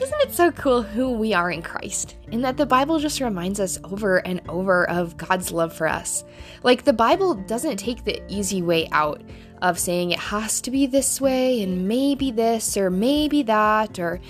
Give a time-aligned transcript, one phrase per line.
[0.00, 2.16] Isn't it so cool who we are in Christ?
[2.30, 6.24] In that the Bible just reminds us over and over of God's love for us.
[6.62, 9.22] Like, the Bible doesn't take the easy way out
[9.60, 14.20] of saying it has to be this way and maybe this or maybe that, or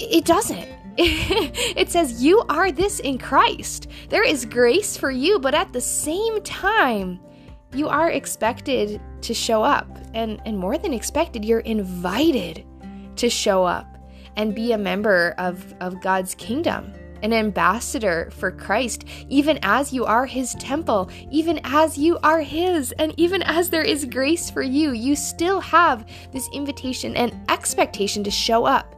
[0.00, 0.68] it doesn't.
[0.96, 3.88] it says, You are this in Christ.
[4.08, 7.20] There is grace for you, but at the same time,
[7.72, 9.86] you are expected to show up.
[10.14, 12.64] And, and more than expected, you're invited
[13.16, 13.93] to show up
[14.36, 20.04] and be a member of, of God's kingdom, an ambassador for Christ, even as you
[20.04, 24.62] are his temple, even as you are his, and even as there is grace for
[24.62, 28.93] you, you still have this invitation and expectation to show up.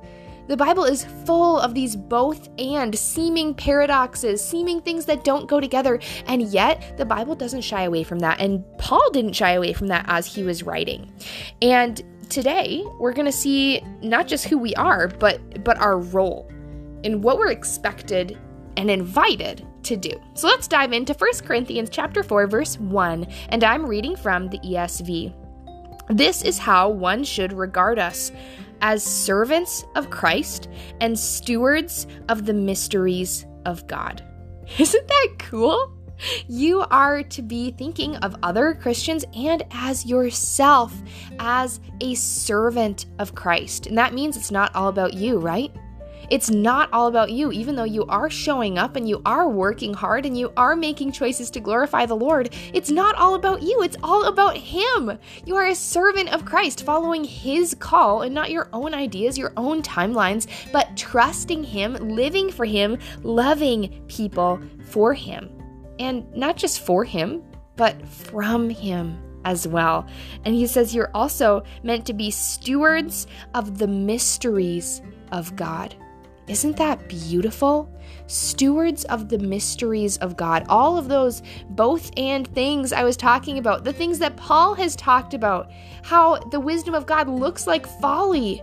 [0.49, 5.61] The Bible is full of these both and seeming paradoxes, seeming things that don't go
[5.61, 8.41] together, and yet the Bible doesn't shy away from that.
[8.41, 11.13] And Paul didn't shy away from that as he was writing.
[11.63, 16.49] And today we're going to see not just who we are, but but our role
[17.03, 18.39] and what we're expected
[18.77, 20.13] and invited to do.
[20.35, 24.59] So let's dive into 1 Corinthians chapter 4 verse 1 and I'm reading from the
[24.59, 25.35] ESV.
[26.09, 28.31] This is how one should regard us
[28.81, 30.69] as servants of Christ
[31.01, 34.23] and stewards of the mysteries of God.
[34.79, 35.93] Isn't that cool?
[36.49, 40.95] You are to be thinking of other Christians and as yourself
[41.39, 43.87] as a servant of Christ.
[43.87, 45.71] And that means it's not all about you, right?
[46.31, 49.95] It's not all about you, even though you are showing up and you are working
[49.95, 52.55] hard and you are making choices to glorify the Lord.
[52.73, 55.19] It's not all about you, it's all about Him.
[55.45, 59.53] You are a servant of Christ, following His call and not your own ideas, your
[59.57, 65.51] own timelines, but trusting Him, living for Him, loving people for Him.
[65.99, 67.43] And not just for him,
[67.77, 70.07] but from him as well.
[70.45, 75.95] And he says you're also meant to be stewards of the mysteries of God.
[76.49, 77.93] Isn't that beautiful?
[78.29, 80.65] Stewards of the mysteries of God.
[80.69, 84.95] All of those both and things I was talking about, the things that Paul has
[84.95, 85.71] talked about,
[86.03, 88.63] how the wisdom of God looks like folly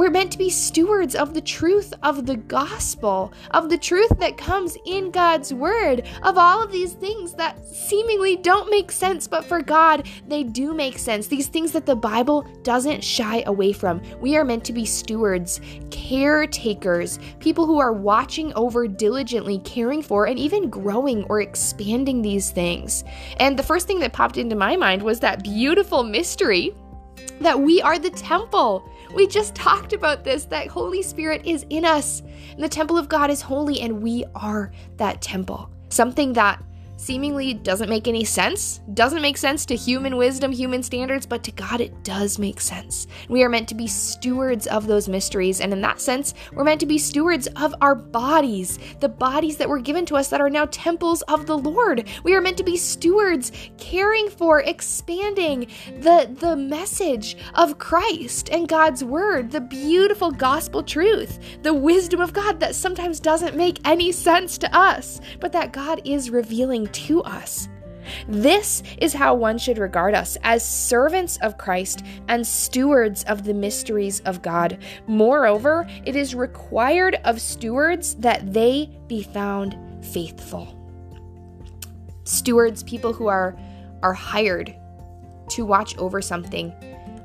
[0.00, 4.38] we're meant to be stewards of the truth of the gospel, of the truth that
[4.38, 9.44] comes in God's word, of all of these things that seemingly don't make sense, but
[9.44, 11.26] for God, they do make sense.
[11.26, 14.00] These things that the Bible doesn't shy away from.
[14.22, 15.60] We are meant to be stewards,
[15.90, 22.50] caretakers, people who are watching over diligently, caring for, and even growing or expanding these
[22.50, 23.04] things.
[23.36, 26.74] And the first thing that popped into my mind was that beautiful mystery
[27.40, 28.88] that we are the temple.
[29.14, 33.08] We just talked about this that Holy Spirit is in us, and the temple of
[33.08, 35.70] God is holy, and we are that temple.
[35.88, 36.62] Something that
[37.00, 41.50] seemingly doesn't make any sense, doesn't make sense to human wisdom, human standards, but to
[41.52, 43.06] God it does make sense.
[43.28, 46.80] We are meant to be stewards of those mysteries, and in that sense, we're meant
[46.80, 50.50] to be stewards of our bodies, the bodies that were given to us that are
[50.50, 52.06] now temples of the Lord.
[52.22, 55.68] We are meant to be stewards, caring for, expanding
[56.00, 62.34] the, the message of Christ and God's word, the beautiful gospel truth, the wisdom of
[62.34, 67.22] God that sometimes doesn't make any sense to us, but that God is revealing to
[67.22, 67.68] us.
[68.28, 73.54] This is how one should regard us as servants of Christ and stewards of the
[73.54, 74.78] mysteries of God.
[75.06, 80.76] Moreover, it is required of stewards that they be found faithful.
[82.24, 83.56] Stewards, people who are,
[84.02, 84.74] are hired
[85.50, 86.72] to watch over something,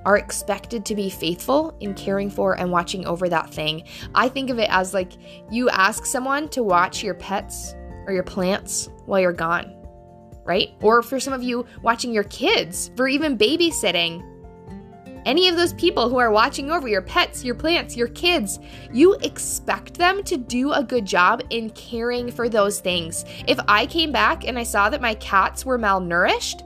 [0.06, 3.84] are expected to be faithful in caring for and watching over that thing.
[4.14, 5.14] I think of it as like
[5.50, 7.74] you ask someone to watch your pets
[8.06, 9.74] or your plants while you're gone,
[10.44, 10.70] right?
[10.82, 14.24] Or for some of you, watching your kids, for even babysitting.
[15.26, 18.60] Any of those people who are watching over your pets, your plants, your kids,
[18.94, 23.26] you expect them to do a good job in caring for those things.
[23.48, 26.62] If I came back and I saw that my cats were malnourished,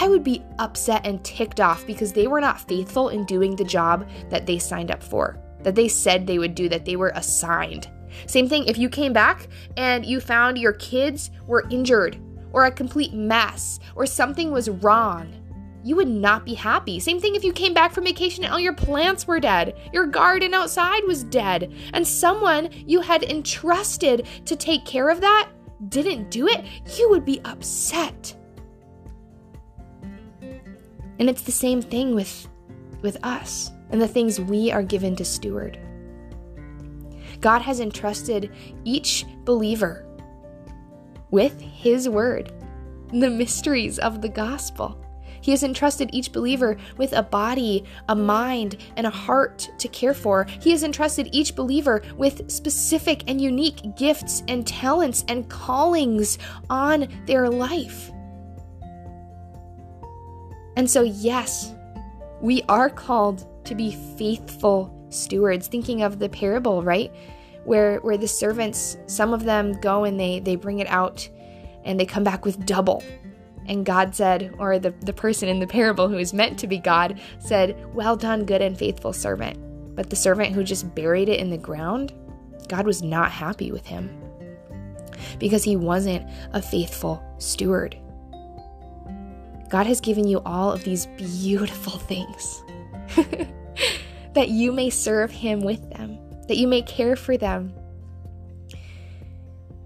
[0.00, 3.64] I would be upset and ticked off because they were not faithful in doing the
[3.64, 7.12] job that they signed up for, that they said they would do, that they were
[7.14, 7.88] assigned.
[8.26, 12.18] Same thing if you came back and you found your kids were injured
[12.52, 15.32] or a complete mess or something was wrong.
[15.84, 17.00] you would not be happy.
[17.00, 20.06] Same thing if you came back from vacation and all your plants were dead, your
[20.06, 25.50] garden outside was dead, and someone you had entrusted to take care of that
[25.88, 26.64] didn't do it,
[26.96, 28.36] you would be upset.
[31.18, 32.48] And it's the same thing with
[33.02, 35.76] with us and the things we are given to steward.
[37.42, 38.50] God has entrusted
[38.84, 40.06] each believer
[41.30, 42.52] with his word,
[43.12, 44.98] the mysteries of the gospel.
[45.40, 50.14] He has entrusted each believer with a body, a mind, and a heart to care
[50.14, 50.44] for.
[50.60, 56.38] He has entrusted each believer with specific and unique gifts and talents and callings
[56.70, 58.12] on their life.
[60.76, 61.74] And so, yes,
[62.40, 65.68] we are called to be faithful stewards.
[65.68, 67.12] Thinking of the parable, right?
[67.64, 71.28] Where where the servants, some of them go and they they bring it out
[71.84, 73.02] and they come back with double
[73.66, 76.78] and God said, or the, the person in the parable who is meant to be
[76.78, 79.58] God said, Well done, good and faithful servant.
[79.94, 82.12] But the servant who just buried it in the ground,
[82.68, 84.18] God was not happy with him
[85.38, 87.96] because he wasn't a faithful steward.
[89.68, 92.62] God has given you all of these beautiful things
[94.34, 96.18] that you may serve Him with them,
[96.48, 97.72] that you may care for them.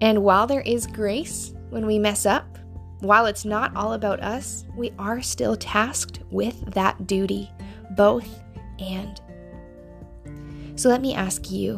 [0.01, 2.57] And while there is grace when we mess up,
[2.99, 7.51] while it's not all about us, we are still tasked with that duty,
[7.91, 8.27] both
[8.79, 9.19] and.
[10.75, 11.77] So let me ask you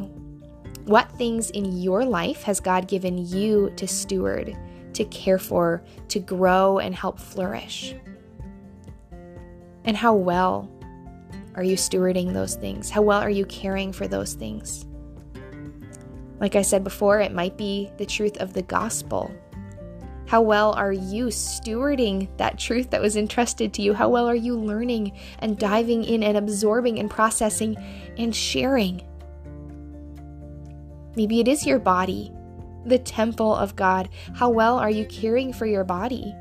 [0.85, 4.57] what things in your life has God given you to steward,
[4.93, 7.95] to care for, to grow and help flourish?
[9.85, 10.69] And how well
[11.59, 12.89] are you stewarding those things?
[12.89, 14.85] How well are you caring for those things?
[16.39, 19.31] Like I said before, it might be the truth of the gospel
[20.29, 23.95] how well are you stewarding that truth that was entrusted to you?
[23.95, 27.75] How well are you learning and diving in and absorbing and processing
[28.15, 29.01] and sharing?
[31.15, 32.31] Maybe it is your body,
[32.85, 34.09] the temple of God.
[34.35, 36.35] How well are you caring for your body?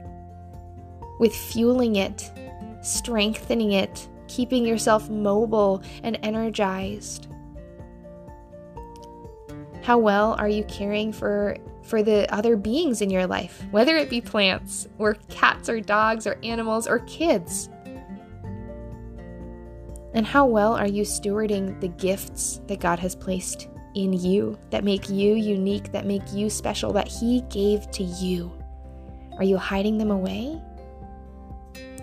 [1.19, 2.31] With fueling it,
[2.83, 7.29] strengthening it, keeping yourself mobile and energized.
[9.83, 11.57] How well are you caring for
[11.89, 16.27] for the other beings in your life, whether it be plants, or cats, or dogs,
[16.27, 17.71] or animals, or kids.
[20.13, 24.85] And how well are you stewarding the gifts that God has placed in you that
[24.85, 28.53] make you unique, that make you special, that He gave to you?
[29.39, 30.61] Are you hiding them away?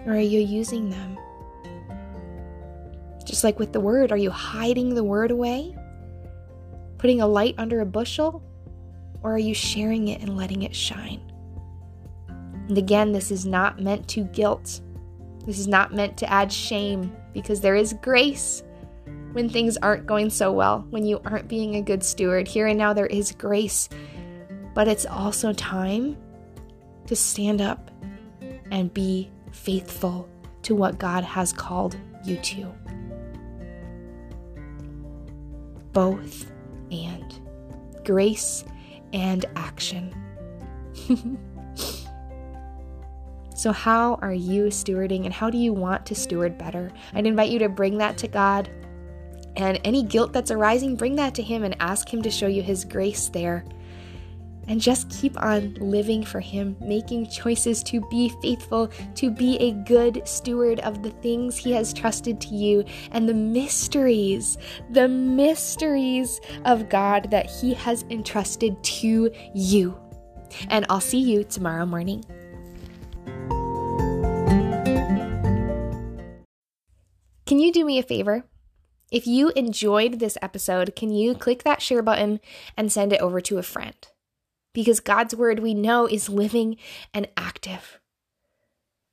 [0.05, 1.17] Or are you using them?
[3.25, 5.75] Just like with the word, are you hiding the word away?
[6.97, 8.43] Putting a light under a bushel?
[9.23, 11.19] Or are you sharing it and letting it shine?
[12.67, 14.81] And again, this is not meant to guilt.
[15.45, 18.63] This is not meant to add shame because there is grace
[19.33, 22.47] when things aren't going so well, when you aren't being a good steward.
[22.47, 23.89] Here and now, there is grace,
[24.73, 26.17] but it's also time
[27.07, 27.91] to stand up
[28.71, 30.29] and be faithful
[30.63, 32.73] to what God has called you to.
[35.95, 36.51] Both
[36.91, 37.39] and
[38.03, 38.65] grace
[39.13, 40.13] and action.
[43.55, 46.91] so, how are you stewarding and how do you want to steward better?
[47.13, 48.69] I'd invite you to bring that to God.
[49.55, 52.61] And any guilt that's arising, bring that to Him and ask Him to show you
[52.61, 53.63] His grace there
[54.67, 59.71] and just keep on living for Him, making choices to be faithful, to be a
[59.71, 64.57] good steward of the things He has trusted to you, and the mysteries,
[64.91, 69.97] the mysteries of God that He has entrusted to you.
[70.69, 72.23] And I'll see you tomorrow morning.
[77.45, 78.43] Can you do me a favor?
[79.11, 82.39] If you enjoyed this episode, can you click that share button
[82.75, 83.95] and send it over to a friend?
[84.75, 86.77] Because God's word we know is living
[87.13, 87.99] and active.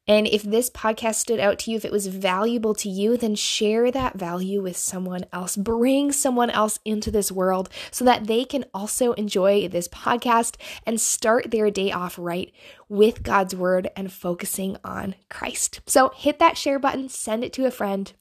[0.09, 3.37] And if this podcast stood out to you, if it was valuable to you, then
[3.37, 5.57] share that value with someone else.
[5.57, 11.01] Bring someone else into this world so that they can also enjoy this podcast and
[11.01, 12.53] start their day off right
[12.89, 15.81] with God's word and focusing on Christ.
[15.87, 18.13] So hit that share button, send it to a friend.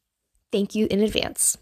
[0.52, 1.58] Thank you in advance.